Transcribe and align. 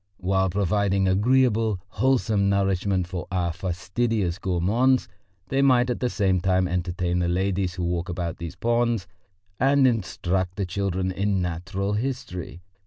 While 0.17 0.49
providing 0.49 1.07
agreeable, 1.07 1.79
wholesome 1.89 2.49
nourishment 2.49 3.05
for 3.07 3.27
our 3.31 3.53
fastidious 3.53 4.39
gourmands, 4.39 5.07
they 5.49 5.61
might 5.61 5.91
at 5.91 5.99
the 5.99 6.09
same 6.09 6.39
time 6.41 6.67
entertain 6.67 7.19
the 7.19 7.27
ladies 7.27 7.75
who 7.75 7.83
walk 7.83 8.09
about 8.09 8.37
these 8.37 8.55
ponds 8.55 9.05
and 9.59 9.85
instruct 9.85 10.55
the 10.55 10.65
children 10.65 11.11
in 11.11 11.39
natural 11.39 11.93
history. 11.93 12.63